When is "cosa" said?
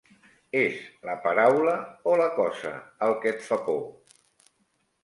2.41-2.73